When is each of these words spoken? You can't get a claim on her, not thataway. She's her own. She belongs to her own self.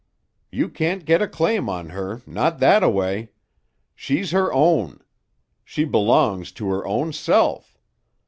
You 0.51 0.67
can't 0.67 1.05
get 1.05 1.21
a 1.21 1.27
claim 1.27 1.69
on 1.69 1.89
her, 1.89 2.23
not 2.25 2.59
thataway. 2.59 3.29
She's 3.93 4.31
her 4.31 4.51
own. 4.51 4.99
She 5.63 5.83
belongs 5.85 6.51
to 6.53 6.69
her 6.69 6.87
own 6.87 7.13
self. 7.13 7.77